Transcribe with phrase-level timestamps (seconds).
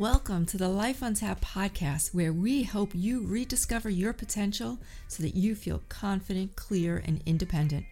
[0.00, 4.78] Welcome to the Life Untapped podcast, where we hope you rediscover your potential
[5.08, 7.84] so that you feel confident, clear, and independent.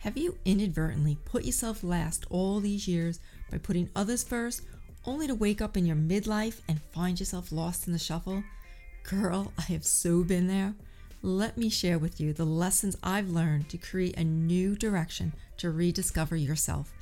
[0.00, 3.18] Have you inadvertently put yourself last all these years
[3.50, 4.60] by putting others first,
[5.06, 8.44] only to wake up in your midlife and find yourself lost in the shuffle?
[9.02, 10.74] Girl, I have so been there.
[11.22, 15.70] Let me share with you the lessons I've learned to create a new direction to
[15.70, 16.92] rediscover yourself.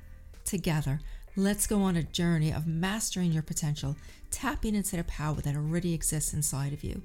[0.44, 1.00] Together,
[1.36, 3.96] let's go on a journey of mastering your potential,
[4.30, 7.02] tapping into the power that already exists inside of you.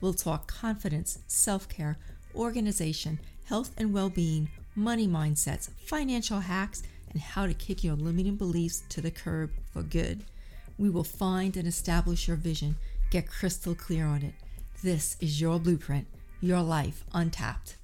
[0.00, 1.98] We'll talk confidence, self care,
[2.34, 8.36] organization, health and well being, money mindsets, financial hacks, and how to kick your limiting
[8.36, 10.24] beliefs to the curb for good.
[10.78, 12.76] We will find and establish your vision,
[13.10, 14.34] get crystal clear on it.
[14.82, 16.06] This is your blueprint
[16.42, 17.76] your life untapped.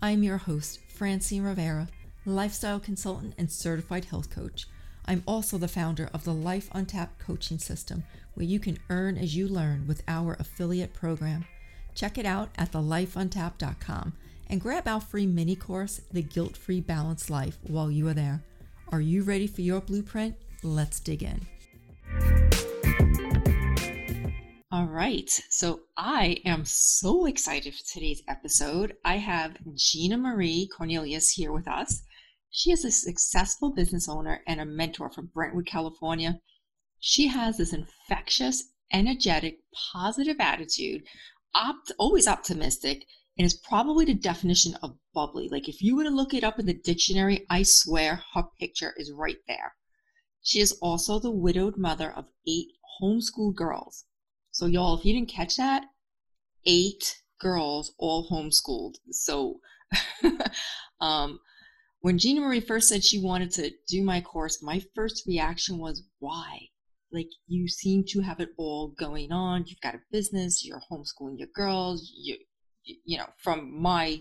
[0.00, 1.88] I'm your host, Francine Rivera,
[2.24, 4.66] lifestyle consultant and certified health coach.
[5.08, 9.34] I'm also the founder of the Life Untapped coaching system, where you can earn as
[9.34, 11.46] you learn with our affiliate program.
[11.94, 14.12] Check it out at thelifeuntap.com
[14.50, 18.42] and grab our free mini course, The Guilt Free Balanced Life, while you are there.
[18.92, 20.36] Are you ready for your blueprint?
[20.62, 21.46] Let's dig in.
[24.70, 25.30] All right.
[25.48, 28.94] So I am so excited for today's episode.
[29.06, 32.02] I have Gina Marie Cornelius here with us.
[32.50, 36.40] She is a successful business owner and a mentor from Brentwood, California.
[36.98, 39.60] She has this infectious, energetic,
[39.92, 41.04] positive attitude,
[41.54, 45.48] opt- always optimistic, and is probably the definition of bubbly.
[45.48, 48.94] Like if you were to look it up in the dictionary, I swear her picture
[48.96, 49.76] is right there.
[50.42, 52.68] She is also the widowed mother of eight
[53.00, 54.06] homeschooled girls.
[54.50, 55.84] So, y'all, if you didn't catch that,
[56.64, 58.96] eight girls all homeschooled.
[59.10, 59.60] So,
[61.00, 61.40] um,
[62.00, 66.04] when Gina Marie first said she wanted to do my course, my first reaction was,
[66.20, 66.68] why?
[67.12, 69.64] Like, you seem to have it all going on.
[69.66, 72.12] You've got a business, you're homeschooling your girls.
[72.14, 72.36] You,
[72.82, 74.20] you know, from my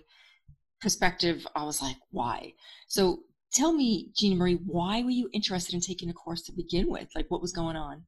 [0.82, 2.54] perspective, I was like, why?
[2.88, 3.20] So,
[3.54, 7.10] tell me, Gina Marie, why were you interested in taking a course to begin with?
[7.16, 8.04] Like, what was going on?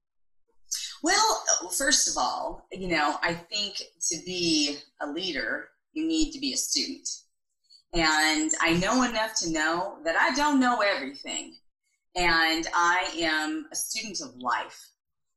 [1.03, 1.44] Well,
[1.78, 3.78] first of all, you know, I think
[4.09, 7.08] to be a leader, you need to be a student.
[7.94, 11.56] And I know enough to know that I don't know everything.
[12.16, 14.80] And I am a student of life.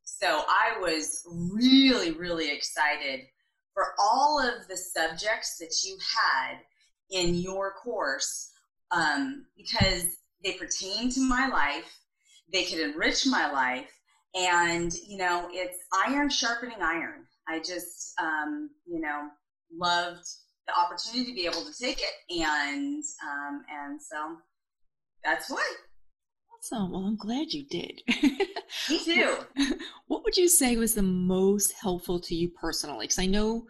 [0.05, 3.21] So I was really, really excited
[3.75, 6.59] for all of the subjects that you had
[7.11, 8.51] in your course
[8.91, 10.05] um, because
[10.45, 11.91] they pertain to my life,
[12.53, 13.91] they could enrich my life,
[14.35, 19.29] and you know it's iron sharpening iron i just um, you know
[19.75, 20.27] loved
[20.67, 22.43] the opportunity to be able to take it.
[22.43, 24.37] And um, and so
[25.25, 25.65] that's why.
[26.59, 26.93] Awesome.
[26.93, 28.01] Well i'm glad you did.
[28.89, 29.37] Me too.
[30.07, 33.05] What would you say was the most helpful to you personally?
[33.05, 33.67] Because i know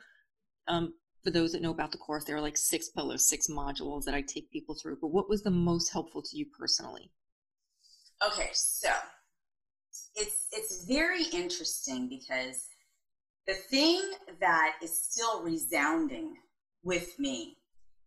[0.69, 0.95] um,
[1.25, 4.15] for those that know about the course there are like six pillars six modules that
[4.15, 4.99] i take people through.
[5.01, 7.11] But what was the most helpful to you personally?
[8.27, 8.91] Okay so
[10.15, 12.67] it's it's very interesting because
[13.47, 14.01] the thing
[14.41, 16.35] that is still resounding
[16.83, 17.57] with me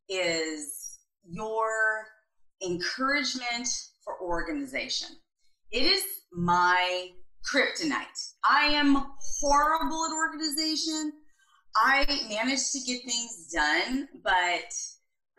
[0.09, 2.05] is your
[2.63, 3.67] encouragement
[4.03, 5.09] for organization.
[5.71, 7.09] It is my
[7.51, 8.33] kryptonite.
[8.43, 8.95] I am
[9.41, 11.13] horrible at organization.
[11.75, 14.71] I manage to get things done, but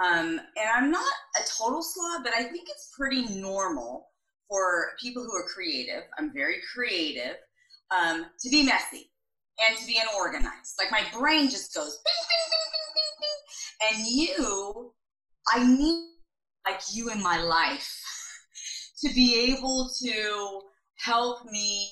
[0.05, 4.09] um, and I'm not a total slob, but I think it's pretty normal
[4.49, 7.37] for people who are creative, I'm very creative,
[7.91, 9.11] um, to be messy
[9.67, 10.75] and to be unorganized.
[10.79, 12.76] Like my brain just goes, bing, bing, bing,
[13.83, 14.93] and you,
[15.53, 16.07] I need
[16.67, 18.03] like you in my life
[19.05, 20.61] to be able to
[20.97, 21.89] help me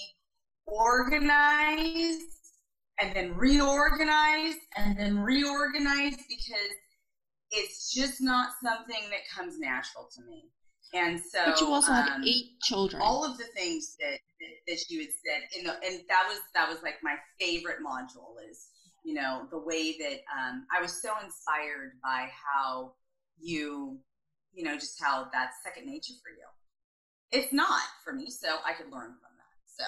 [0.67, 2.19] organize
[3.01, 6.75] and then reorganize and then reorganize because
[7.51, 10.45] it's just not something that comes natural to me.
[10.95, 13.03] And so, but you also um, had eight children.
[13.03, 16.41] All of the things that that, that you had said, in the, and that was
[16.55, 18.69] that was like my favorite module is
[19.05, 22.93] you know the way that um, I was so inspired by how
[23.39, 23.99] you
[24.53, 26.47] you know just how that's second nature for you.
[27.31, 29.55] It's not for me, so I could learn from that.
[29.67, 29.85] So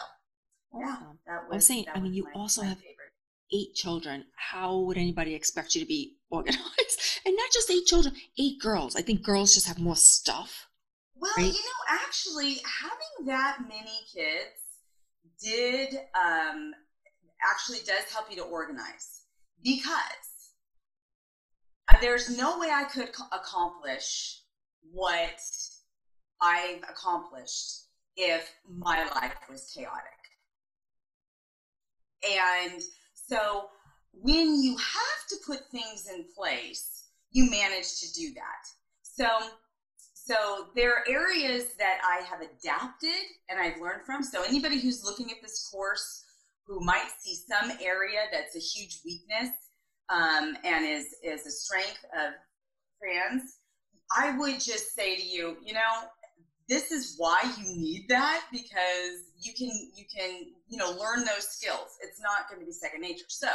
[0.81, 0.97] yeah,
[1.27, 1.55] that was.
[1.55, 3.13] i'm saying, I mean, you my, also my have favorite.
[3.53, 4.25] eight children.
[4.37, 6.63] How would anybody expect you to be organized?
[7.27, 8.95] And not just eight children, eight girls.
[8.95, 10.69] I think girls just have more stuff
[11.19, 11.47] well, right?
[11.47, 14.61] you know, actually, having that many kids
[15.43, 16.75] did um,
[17.43, 19.23] actually does help you to organize
[19.63, 20.01] because
[22.01, 24.41] there's no way I could accomplish
[24.93, 25.41] what
[26.41, 27.87] I've accomplished
[28.17, 30.03] if my life was chaotic.
[32.29, 32.83] And
[33.15, 33.67] so
[34.13, 38.67] when you have to put things in place, you manage to do that.
[39.03, 39.27] So
[40.15, 43.11] so there are areas that I have adapted
[43.49, 44.25] and I've learned from.
[44.25, 46.25] So anybody who's looking at this course
[46.67, 49.51] who might see some area that's a huge weakness
[50.09, 52.35] um, and is is a strength of
[52.99, 53.59] Fran's,
[54.17, 56.09] I would just say to you, you know,
[56.69, 61.49] this is why you need that because you can you can you know learn those
[61.49, 61.97] skills.
[62.03, 63.25] It's not going to be second nature.
[63.29, 63.49] So,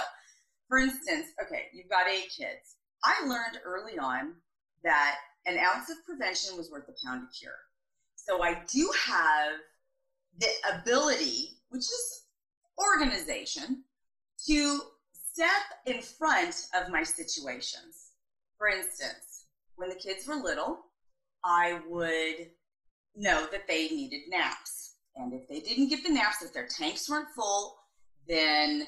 [0.68, 2.78] for instance, okay, you've got eight kids.
[3.04, 4.34] I learned early on
[4.84, 7.52] that an ounce of prevention was worth a pound of cure.
[8.16, 9.54] So I do have
[10.38, 10.48] the
[10.80, 12.26] ability, which is
[12.78, 13.84] organization,
[14.48, 14.82] to
[15.14, 15.48] step
[15.86, 18.12] in front of my situations.
[18.58, 19.46] For instance,
[19.76, 20.80] when the kids were little,
[21.44, 22.52] I would
[23.16, 24.96] know that they needed naps.
[25.16, 27.78] And if they didn't get the naps, if their tanks weren't full,
[28.28, 28.88] then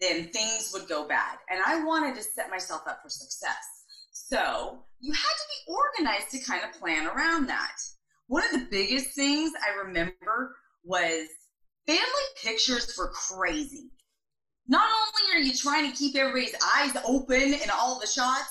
[0.00, 1.38] then things would go bad.
[1.48, 3.84] And I wanted to set myself up for success.
[4.10, 7.76] So you had to be organized to kind of plan around that.
[8.26, 11.28] One of the biggest things I remember was
[11.86, 13.90] family pictures were crazy.
[14.68, 18.50] Not only are you trying to keep everybody's eyes open in all the shots,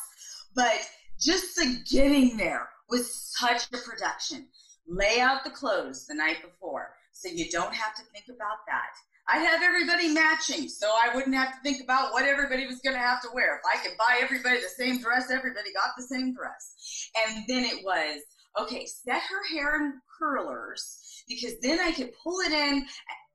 [0.56, 0.80] but
[1.20, 4.48] just the getting there was such a production.
[4.88, 8.92] Lay out the clothes the night before so you don't have to think about that.
[9.30, 12.96] I'd have everybody matching so I wouldn't have to think about what everybody was going
[12.96, 13.56] to have to wear.
[13.56, 17.10] If I could buy everybody the same dress, everybody got the same dress.
[17.26, 18.22] And then it was,
[18.60, 22.86] okay, set her hair in curlers because then I could pull it in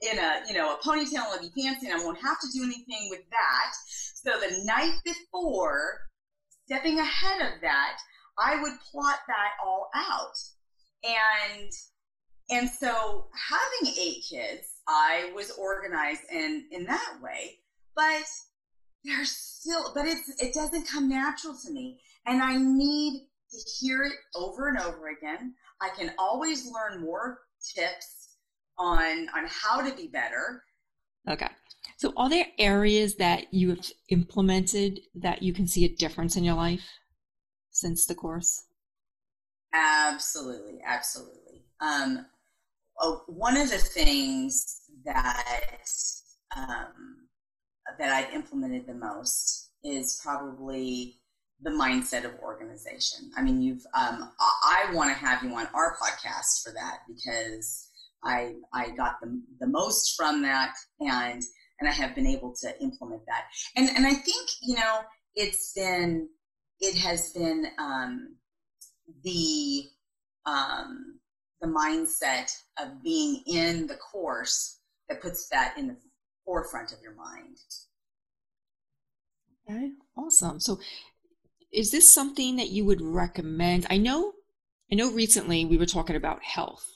[0.03, 2.65] in a, you know, a ponytail and be fancy and I won't have to do
[2.65, 3.73] anything with that.
[4.15, 6.01] So the night before,
[6.67, 7.97] stepping ahead of that,
[8.39, 10.37] I would plot that all out.
[11.05, 11.71] And
[12.49, 17.59] and so having eight kids, I was organized in in that way,
[17.95, 18.25] but
[19.05, 24.03] there's still but it's it doesn't come natural to me and I need to hear
[24.03, 25.55] it over and over again.
[25.81, 27.39] I can always learn more
[27.75, 28.26] tips
[28.79, 30.63] on on how to be better.
[31.29, 31.49] Okay.
[31.99, 36.45] So are there areas that you have implemented that you can see a difference in
[36.45, 36.85] your life
[37.71, 38.65] since the course?
[39.73, 41.65] Absolutely, absolutely.
[41.81, 42.27] Um,
[43.01, 45.87] oh, one of the things that
[46.57, 47.29] um,
[47.99, 51.21] that I've implemented the most is probably
[51.63, 53.31] the mindset of organization.
[53.37, 57.01] I mean, you've um, I, I want to have you on our podcast for that
[57.09, 57.86] because
[58.25, 61.43] I I got the the most from that and
[61.81, 63.45] and I have been able to implement that.
[63.77, 65.01] And and I think you know
[65.35, 66.29] it's been
[66.81, 68.37] it has been um,
[69.23, 69.85] the
[70.45, 71.19] um,
[71.61, 75.97] the mindset of being in the course that puts that in the
[76.45, 77.57] forefront of your mind.
[79.69, 80.61] Okay, awesome.
[80.61, 80.79] So
[81.73, 83.87] is this something that you would recommend?
[83.91, 84.33] I know
[84.91, 86.96] I know recently we were talking about health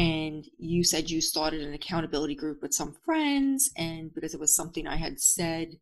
[0.00, 4.56] and you said you started an accountability group with some friends and because it was
[4.56, 5.74] something I had said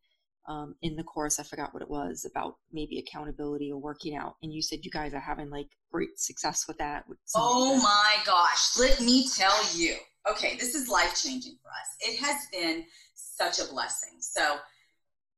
[0.49, 1.39] um, in the course.
[1.39, 4.35] I forgot what it was about maybe accountability or working out.
[4.43, 7.09] And you said you guys are having like great success with that.
[7.09, 8.77] With oh my gosh.
[8.77, 9.95] Let me tell you.
[10.29, 12.11] Okay, this is life changing for us.
[12.11, 14.17] It has been such a blessing.
[14.19, 14.57] So,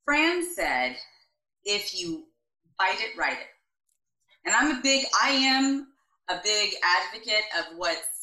[0.07, 0.97] Fran said,
[1.65, 2.25] if you
[2.79, 3.49] bite it, write it.
[4.47, 5.89] And I'm a big, I am
[6.31, 8.20] a big advocate of what's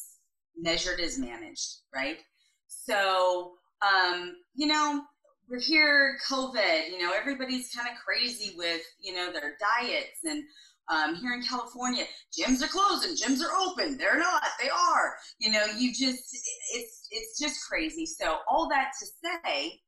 [0.58, 2.18] measured is managed, right?
[2.66, 5.02] So, um, you know,
[5.48, 10.42] we're here covid you know everybody's kind of crazy with you know their diets and
[10.90, 12.04] um, here in california
[12.38, 16.36] gyms are closing gyms are open they're not they are you know you just
[16.74, 19.80] it's it's just crazy so all that to say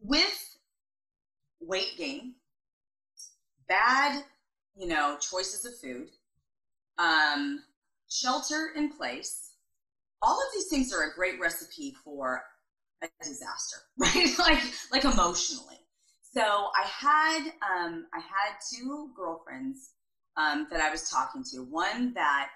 [0.00, 0.58] with
[1.60, 2.34] weight gain
[3.68, 4.22] bad
[4.76, 6.08] you know choices of food
[6.98, 7.62] um,
[8.08, 9.46] shelter in place
[10.22, 12.42] all of these things are a great recipe for
[13.02, 14.28] a disaster, right?
[14.38, 15.76] like like emotionally.
[16.22, 19.92] So I had um, I had two girlfriends
[20.36, 21.60] um, that I was talking to.
[21.60, 22.48] One that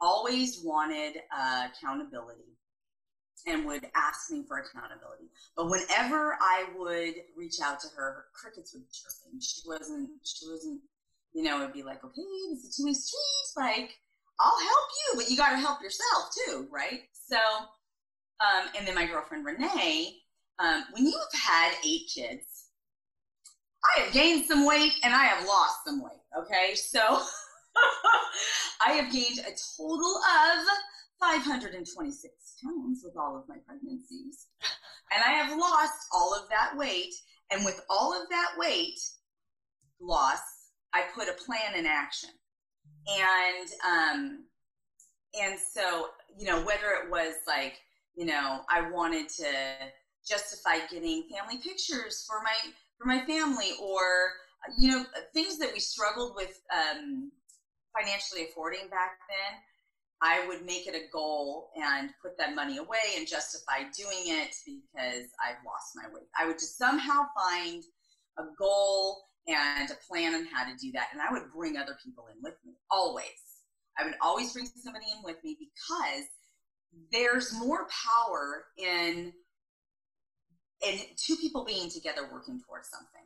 [0.00, 2.56] always wanted uh, accountability
[3.46, 5.30] and would ask me for accountability.
[5.56, 9.40] But whenever I would reach out to her, her crickets would be chirping.
[9.40, 10.10] She wasn't.
[10.24, 10.80] She wasn't.
[11.32, 13.72] You know, it'd be like, okay, this is a two-way.
[13.72, 13.90] Like,
[14.38, 17.02] I'll help you, but you got to help yourself too, right?
[17.12, 17.38] So
[18.40, 20.16] um, and then my girlfriend Renee,
[20.58, 22.68] um, when you have had eight kids,
[23.96, 26.20] I have gained some weight and I have lost some weight.
[26.38, 27.00] Okay, so
[28.86, 30.66] I have gained a total of
[31.20, 34.46] 526 pounds with all of my pregnancies.
[35.12, 37.14] And I have lost all of that weight.
[37.50, 38.98] And with all of that weight
[40.00, 40.40] loss,
[40.92, 42.30] I put a plan in action.
[43.08, 44.44] And um,
[45.40, 47.78] and so, you know, whether it was like,
[48.16, 49.52] you know, I wanted to
[50.26, 54.32] justify getting family pictures for my for my family or
[54.78, 57.30] you know things that we struggled with um,
[57.94, 59.60] financially affording back then
[60.22, 64.54] I would make it a goal and put that money away and justify doing it
[64.64, 66.28] because I've lost my weight.
[66.38, 67.84] I would just somehow find
[68.38, 71.08] a goal and a plan on how to do that.
[71.12, 73.26] And I would bring other people in with me always.
[73.98, 76.24] I would always bring somebody in with me because
[77.12, 79.32] there's more power in
[80.86, 83.22] in two people being together working towards something.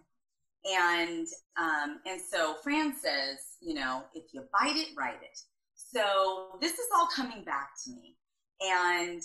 [0.65, 1.27] And
[1.59, 5.39] um, and so Fran says, you know, if you bite it, write it.
[5.75, 8.17] So this is all coming back to me.
[8.61, 9.23] And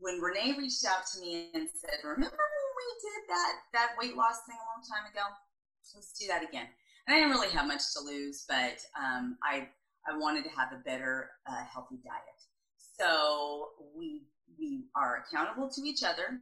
[0.00, 4.16] when Renee reached out to me and said, "Remember when we did that that weight
[4.16, 5.22] loss thing a long time ago?
[5.94, 6.66] Let's do that again."
[7.06, 9.68] And I didn't really have much to lose, but um, I
[10.08, 12.38] I wanted to have a better, uh, healthy diet.
[12.98, 14.22] So we
[14.58, 16.40] we are accountable to each other.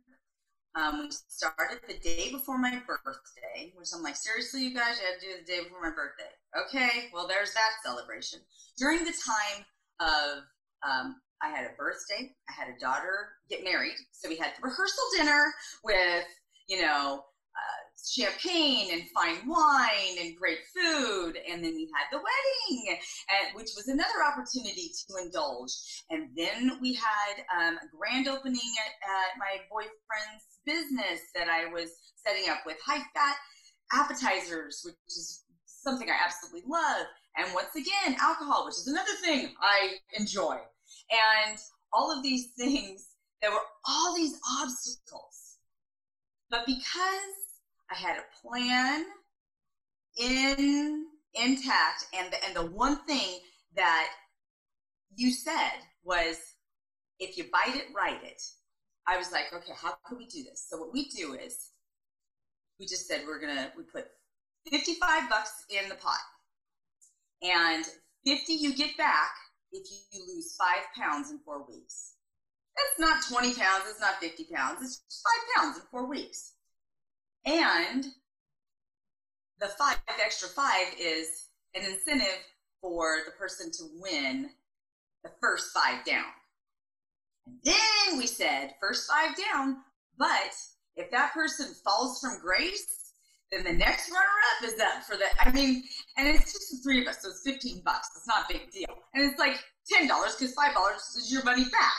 [0.74, 5.06] Um, we started the day before my birthday, which I'm like, seriously, you guys, you
[5.06, 6.28] had to do the day before my birthday.
[6.54, 8.40] Okay, well, there's that celebration.
[8.76, 9.64] During the time
[10.00, 10.42] of,
[10.86, 14.68] um, I had a birthday, I had a daughter get married, so we had the
[14.68, 16.26] rehearsal dinner with,
[16.68, 17.24] you know,
[18.06, 21.36] champagne and fine wine and great food.
[21.50, 22.98] And then we had the wedding,
[23.28, 25.72] and, which was another opportunity to indulge.
[26.10, 31.66] And then we had um, a grand opening at, at my boyfriend's business that I
[31.66, 31.90] was
[32.25, 33.36] setting up with high fat
[33.92, 37.06] appetizers, which is something I absolutely love.
[37.36, 40.58] And once again, alcohol, which is another thing I enjoy.
[41.10, 41.58] And
[41.92, 43.08] all of these things,
[43.42, 45.58] there were all these obstacles.
[46.48, 47.45] But because
[47.90, 49.05] I had a plan
[50.19, 53.38] in intact, and the, and the one thing
[53.75, 54.09] that
[55.14, 55.73] you said
[56.05, 56.37] was,
[57.19, 58.43] if you bite it, write it.
[59.07, 60.66] I was like, okay, how can we do this?
[60.69, 61.71] So what we do is,
[62.81, 64.07] we just said we're gonna we put
[64.71, 66.19] 55 bucks in the pot,
[67.43, 67.85] and
[68.26, 69.31] 50 you get back
[69.73, 72.14] if you lose five pounds in four weeks.
[72.76, 73.85] That's not 20 pounds.
[73.88, 74.83] It's not 50 pounds.
[74.83, 76.55] It's five pounds in four weeks.
[77.46, 78.06] And
[79.60, 82.42] the five extra five is an incentive
[82.80, 84.50] for the person to win
[85.22, 86.24] the first five down.
[87.46, 89.78] And then we said first five down,
[90.18, 90.52] but
[90.96, 93.12] if that person falls from grace,
[93.52, 95.84] then the next runner up is up for the I mean,
[96.16, 98.08] and it's just the three of us, so it's 15 bucks.
[98.16, 98.88] It's not a big deal.
[99.14, 99.56] And it's like
[99.88, 101.94] ten dollars because five dollars is your money back.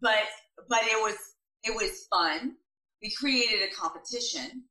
[0.00, 0.28] But
[0.68, 1.16] but it was
[1.64, 2.54] it was fun.
[3.02, 4.62] We created a competition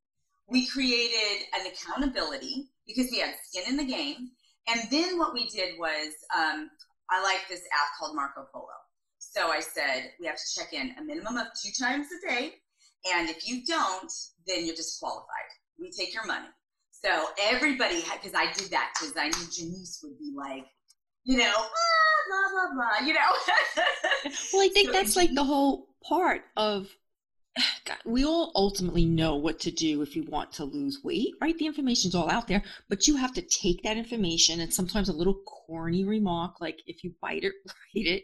[0.47, 4.29] we created an accountability because we had skin in the game.
[4.67, 6.69] And then what we did was, um,
[7.09, 8.67] I like this app called Marco Polo.
[9.19, 12.53] So I said, we have to check in a minimum of two times a day.
[13.11, 14.11] And if you don't,
[14.47, 15.27] then you're disqualified.
[15.79, 16.47] We take your money.
[16.91, 20.65] So everybody, because I did that because I knew Janice would be like,
[21.25, 24.31] you know, ah, blah, blah, blah, you know.
[24.53, 26.87] well, I think so that's like the whole part of
[27.85, 31.57] God, we all ultimately know what to do if you want to lose weight, right?
[31.57, 35.13] The information's all out there, but you have to take that information and sometimes a
[35.13, 38.23] little corny remark, like if you bite it, write it,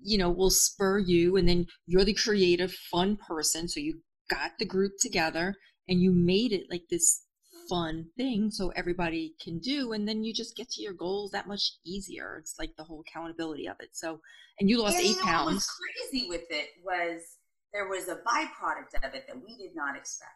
[0.00, 1.36] you know, will spur you.
[1.36, 3.68] And then you're the creative, fun person.
[3.68, 5.54] So you got the group together
[5.88, 7.24] and you made it like this
[7.68, 9.92] fun thing so everybody can do.
[9.92, 12.38] And then you just get to your goals that much easier.
[12.40, 13.90] It's like the whole accountability of it.
[13.92, 14.20] So,
[14.60, 15.46] and you lost and eight you know, pounds.
[15.46, 17.22] What was crazy with it was
[17.72, 20.32] there was a byproduct of it that we did not expect.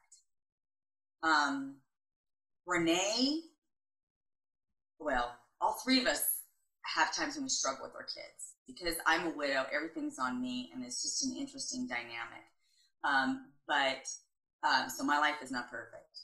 [1.22, 1.76] Um,
[2.66, 3.40] Renee,
[4.98, 6.22] well, all three of us
[6.94, 10.70] have times when we struggle with our kids because I'm a widow, everything's on me,
[10.74, 12.44] and it's just an interesting dynamic.
[13.04, 14.08] Um, but
[14.66, 16.20] um, so my life is not perfect.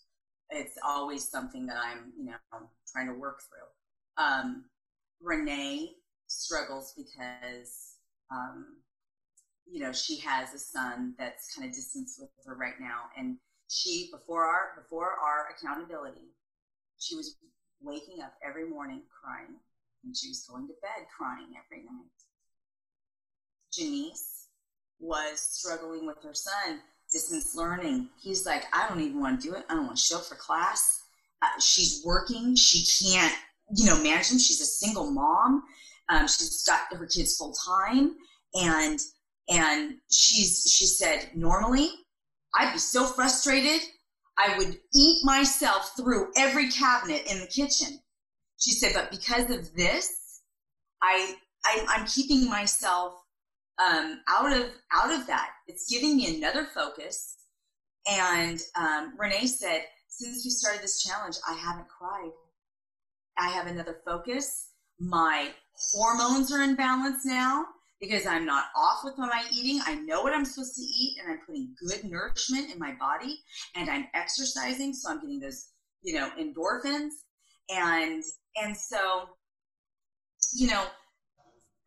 [0.50, 2.36] It's always something that I'm, you know,
[2.90, 4.24] trying to work through.
[4.24, 4.64] Um,
[5.20, 5.92] Renee
[6.26, 7.96] struggles because
[8.30, 8.76] um,
[9.70, 13.10] you know, she has a son that's kind of distanced with her right now.
[13.16, 13.36] And
[13.68, 16.32] she, before our, before our accountability,
[16.98, 17.36] she was
[17.80, 19.56] waking up every morning crying
[20.04, 22.18] and she was going to bed crying every night.
[23.72, 24.46] Janice
[25.00, 26.80] was struggling with her son,
[27.12, 28.08] distance learning.
[28.20, 29.64] He's like, I don't even want to do it.
[29.68, 31.02] I don't want to show up for class.
[31.42, 32.56] Uh, she's working.
[32.56, 33.34] She can't,
[33.74, 34.38] you know, manage them.
[34.38, 35.62] She's a single mom.
[36.08, 38.16] Um, she's got her kids full time.
[38.54, 38.98] And
[39.48, 41.90] and she's she said normally
[42.54, 43.80] I'd be so frustrated.
[44.36, 48.00] I would eat myself through every cabinet in the kitchen.
[48.58, 50.40] She said, but because of this,
[51.02, 53.14] I, I I'm keeping myself
[53.84, 55.50] um, out of out of that.
[55.66, 57.36] It's giving me another focus.
[58.10, 62.30] And um, Renee said, since we started this challenge, I haven't cried.
[63.36, 64.70] I have another focus.
[64.98, 65.50] My
[65.92, 67.66] hormones are in balance now
[68.00, 69.80] because I'm not off with my eating.
[69.86, 73.40] I know what I'm supposed to eat and I'm putting good nourishment in my body
[73.74, 74.92] and I'm exercising.
[74.92, 75.70] So I'm getting those,
[76.02, 77.10] you know, endorphins.
[77.70, 78.22] And,
[78.56, 79.28] and so,
[80.54, 80.84] you know,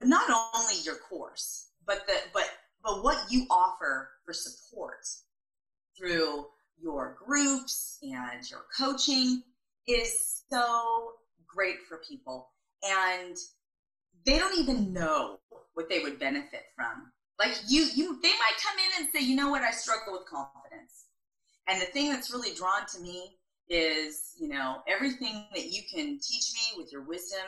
[0.04, 2.50] not only your course, but the, but,
[2.84, 5.06] but what you offer for support
[5.98, 6.46] through
[6.82, 9.44] your groups and your coaching
[9.88, 11.14] is so
[11.48, 12.50] great for people.
[12.84, 13.36] And
[14.26, 15.40] they don't even know
[15.74, 17.12] what they would benefit from.
[17.40, 20.26] Like you, you, they might come in and say, you know what, I struggle with
[20.26, 21.06] confidence.
[21.68, 23.38] And the thing that's really drawn to me
[23.70, 27.48] is, you know, everything that you can teach me with your wisdom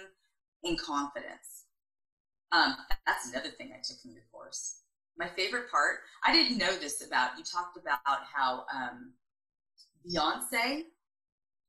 [0.64, 1.66] and confidence.
[2.52, 2.76] Um,
[3.06, 4.78] that's another thing I took from your course.
[5.18, 9.14] My favorite part, I didn't know this about, you talked about how um,
[10.08, 10.84] Beyonce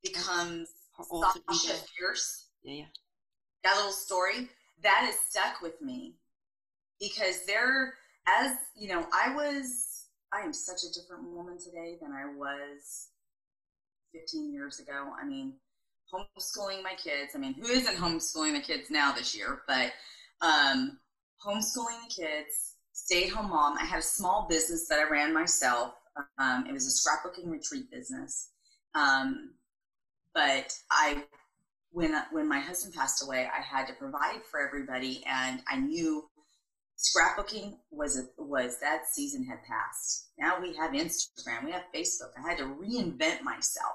[0.03, 0.71] becomes
[1.03, 2.47] Sasha Fierce.
[2.63, 2.85] Yeah, yeah.
[3.65, 4.49] That little story
[4.83, 6.15] that has stuck with me
[7.01, 7.95] because there,
[8.27, 13.09] as you know, I was, I am such a different woman today than I was
[14.13, 15.13] 15 years ago.
[15.21, 15.55] I mean,
[16.13, 17.33] homeschooling my kids.
[17.35, 19.63] I mean, who isn't homeschooling the kids now this year?
[19.67, 19.93] But
[20.41, 20.99] um,
[21.45, 23.77] homeschooling the kids, stay at home mom.
[23.79, 25.95] I had a small business that I ran myself.
[26.39, 28.51] Um, it was a scrapbooking retreat business.
[28.95, 29.55] Um,
[30.35, 31.25] but I
[31.95, 36.29] when when my husband passed away, I had to provide for everybody, and I knew
[36.99, 40.31] scrapbooking was a, was that season had passed.
[40.39, 42.33] Now we have Instagram, we have Facebook.
[42.37, 43.95] I had to reinvent myself,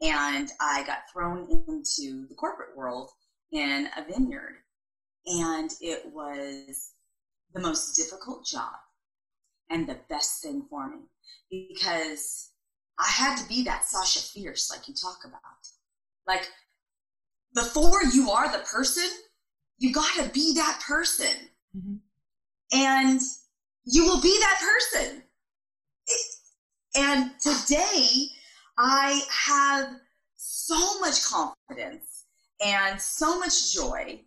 [0.00, 3.10] and I got thrown into the corporate world
[3.52, 4.56] in a vineyard,
[5.26, 6.92] and it was
[7.52, 8.72] the most difficult job
[9.68, 11.02] and the best thing for me
[11.50, 12.52] because
[12.98, 15.42] I had to be that Sasha Fierce, like you talk about.
[16.26, 16.48] Like
[17.58, 19.08] before you are the person,
[19.78, 21.36] you got to be that person.
[21.76, 21.94] Mm-hmm.
[22.72, 23.20] And
[23.84, 25.22] you will be that person.
[26.94, 28.28] and today,
[28.76, 29.88] I have
[30.36, 32.24] so much confidence
[32.64, 34.20] and so much joy.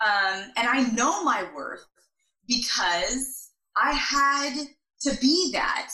[0.00, 1.84] Um, and I know my worth
[2.46, 4.66] because I had
[5.02, 5.92] to be that.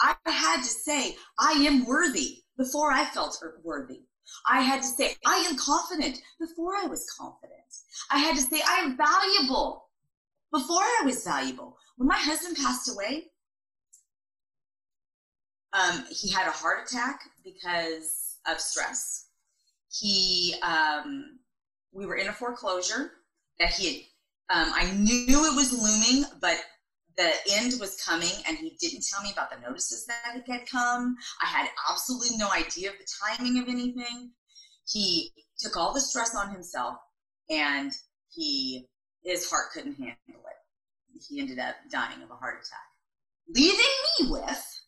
[0.00, 4.02] I had to say, I am worthy before I felt worthy.
[4.48, 7.52] I had to say, I am confident before I was confident.
[8.10, 9.88] I had to say, I am valuable
[10.52, 11.76] before I was valuable.
[11.96, 13.26] When my husband passed away,
[15.72, 19.26] um, he had a heart attack because of stress.
[19.90, 21.38] He, um,
[21.92, 23.12] we were in a foreclosure
[23.58, 26.56] that he had, um, I knew it was looming, but
[27.16, 31.16] the end was coming and he didn't tell me about the notices that had come.
[31.42, 34.30] I had absolutely no idea of the timing of anything.
[34.86, 36.96] He took all the stress on himself
[37.50, 37.92] and
[38.30, 38.88] he
[39.24, 41.22] his heart couldn't handle it.
[41.28, 42.78] He ended up dying of a heart attack,
[43.48, 43.78] leaving
[44.20, 44.80] me with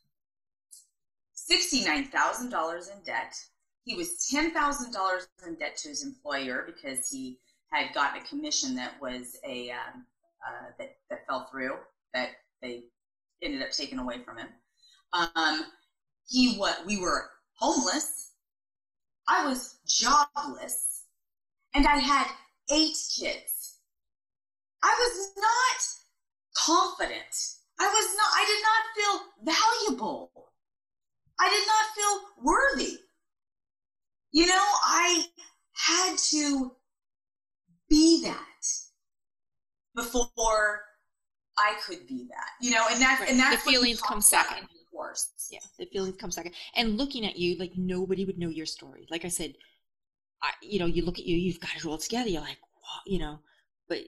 [1.50, 3.34] $69,000 in debt.
[3.84, 7.38] He was $10,000 in debt to his employer because he
[7.72, 10.04] had gotten a commission that was a um,
[10.46, 11.74] uh, that, that fell through
[12.18, 12.30] that
[12.62, 12.82] they
[13.42, 14.48] ended up taking away from him.
[15.12, 15.64] Um,
[16.26, 18.32] he what we were homeless.
[19.28, 21.04] I was jobless,
[21.74, 22.26] and I had
[22.70, 23.78] eight kids.
[24.82, 25.78] I was not
[26.66, 27.34] confident.
[27.80, 28.30] I was not.
[28.34, 29.54] I did not feel
[29.88, 30.30] valuable.
[31.40, 32.98] I did not feel worthy.
[34.32, 35.24] You know, I
[35.72, 36.72] had to
[37.88, 38.44] be that
[39.94, 40.82] before
[41.58, 43.30] I could be that, you know, and that's right.
[43.30, 44.64] and that's the feelings come second.
[44.64, 46.52] Of course, yeah, the feelings come second.
[46.76, 49.06] And looking at you, like nobody would know your story.
[49.10, 49.54] Like I said,
[50.42, 52.28] I, you know, you look at you, you've got it all together.
[52.30, 53.40] You're like, wow, you know,
[53.88, 53.98] but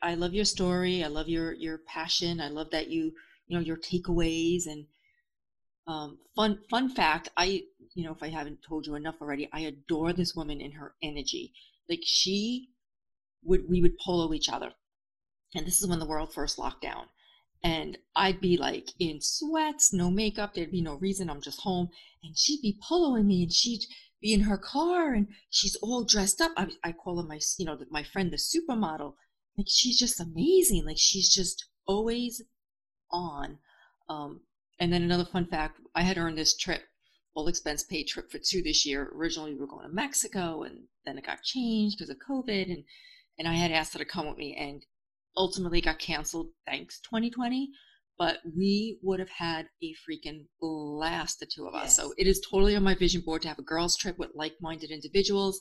[0.00, 1.04] I love your story.
[1.04, 2.40] I love your your passion.
[2.40, 3.12] I love that you,
[3.46, 4.86] you know, your takeaways and
[5.86, 7.28] um, fun fun fact.
[7.36, 7.64] I,
[7.94, 10.94] you know, if I haven't told you enough already, I adore this woman in her
[11.02, 11.52] energy.
[11.88, 12.70] Like she
[13.44, 14.72] would, we would polo each other
[15.54, 17.06] and this is when the world first locked down
[17.64, 21.88] and I'd be like in sweats, no makeup, there'd be no reason, I'm just home.
[22.22, 23.86] And she'd be pulling me and she'd
[24.20, 26.52] be in her car and she's all dressed up.
[26.58, 29.14] I, I call her my, you know, my friend, the supermodel.
[29.56, 30.84] Like she's just amazing.
[30.84, 32.42] Like she's just always
[33.10, 33.58] on.
[34.10, 34.42] Um,
[34.78, 36.82] and then another fun fact I had earned this trip,
[37.34, 39.10] all expense paid trip for two this year.
[39.14, 42.70] Originally, we were going to Mexico, and then it got changed because of COVID.
[42.70, 42.84] And,
[43.38, 44.84] and I had asked her to come with me, and
[45.36, 46.48] ultimately got canceled.
[46.66, 47.70] Thanks, 2020
[48.18, 51.84] but we would have had a freaking blast, the two of us.
[51.84, 51.96] Yes.
[51.96, 54.54] So it is totally on my vision board to have a girls' trip with like
[54.60, 55.60] minded individuals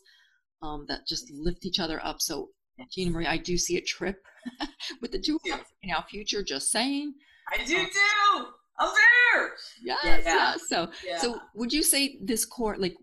[0.61, 2.21] um, that just lift each other up.
[2.21, 2.49] So,
[2.91, 4.17] Gina Marie, I do see a trip
[5.01, 7.13] with the two of us in our future, just saying.
[7.51, 8.45] I do um, too.
[8.79, 9.51] I'm there.
[9.83, 10.21] Yes, yeah.
[10.25, 10.61] yes.
[10.67, 11.17] So, yeah.
[11.19, 12.95] so would you say this course, like,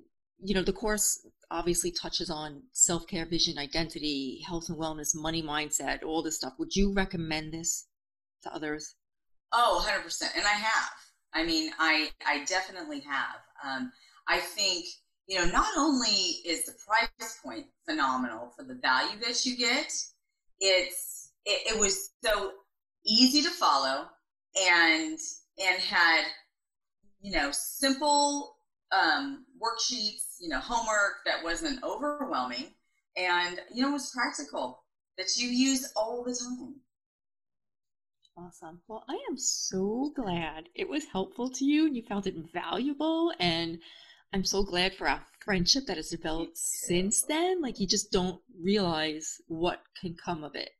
[0.42, 5.42] you know, the course obviously touches on self care, vision, identity, health and wellness, money
[5.42, 6.54] mindset, all this stuff.
[6.58, 7.86] Would you recommend this
[8.42, 8.94] to others?
[9.52, 10.22] Oh, 100%.
[10.36, 10.92] And I have.
[11.34, 13.40] I mean, I, I definitely have.
[13.64, 13.92] Um,
[14.28, 14.86] I think,
[15.26, 16.08] you know, not only
[16.46, 19.92] is the price point phenomenal for the value that you get,
[20.60, 22.52] it's, it, it was so
[23.04, 24.06] easy to follow
[24.56, 25.18] and,
[25.58, 26.24] and had,
[27.20, 28.56] you know, simple
[28.92, 32.72] um, worksheets, you know, homework that wasn't overwhelming
[33.16, 34.82] and, you know, was practical
[35.18, 36.76] that you use all the time.
[38.36, 38.80] Awesome.
[38.88, 43.32] Well, I am so glad it was helpful to you and you found it valuable.
[43.38, 43.78] And
[44.32, 47.60] I'm so glad for our friendship that has developed since then.
[47.60, 50.70] Like, you just don't realize what can come of it.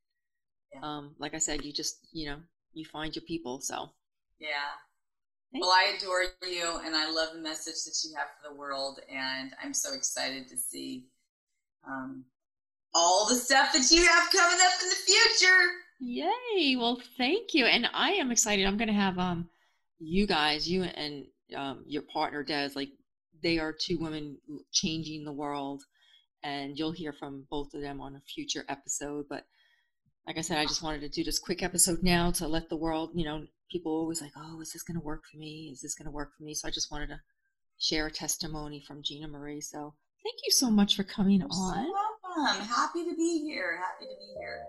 [0.72, 0.80] Yeah.
[0.82, 2.38] Um, like I said, you just, you know,
[2.72, 3.60] you find your people.
[3.60, 3.90] So,
[4.38, 4.72] yeah.
[5.52, 8.54] Thank well, I adore you and I love the message that you have for the
[8.54, 9.00] world.
[9.12, 11.06] And I'm so excited to see
[11.86, 12.24] um,
[12.94, 15.66] all the stuff that you have coming up in the future.
[16.00, 16.76] Yay.
[16.76, 17.66] Well, thank you.
[17.66, 18.64] And I am excited.
[18.66, 19.48] I'm going to have um
[19.98, 22.90] you guys, you and um your partner Des, like
[23.42, 24.36] they are two women
[24.72, 25.82] changing the world
[26.42, 29.44] and you'll hear from both of them on a future episode, but
[30.26, 32.76] like I said, I just wanted to do this quick episode now to let the
[32.76, 35.70] world, you know, people always like, "Oh, is this going to work for me?
[35.72, 37.20] Is this going to work for me?" So I just wanted to
[37.78, 39.60] share a testimony from Gina Marie.
[39.60, 41.84] So, thank you so much for coming You're on.
[41.84, 42.66] So welcome.
[42.66, 43.78] Happy to be here.
[43.78, 44.66] Happy to be here.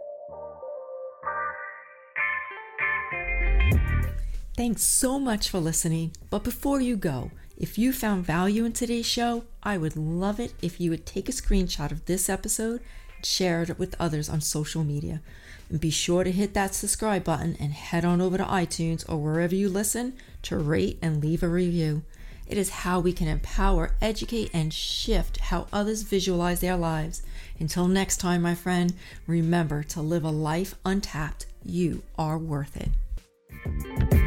[4.56, 6.12] Thanks so much for listening.
[6.30, 10.54] But before you go, if you found value in today's show, I would love it
[10.62, 12.82] if you would take a screenshot of this episode
[13.26, 15.22] share it with others on social media.
[15.70, 19.18] And be sure to hit that subscribe button and head on over to iTunes or
[19.18, 22.04] wherever you listen to rate and leave a review.
[22.48, 27.22] It is how we can empower, educate, and shift how others visualize their lives.
[27.60, 28.94] Until next time, my friend,
[29.26, 31.46] remember to live a life untapped.
[31.64, 34.21] You are worth it.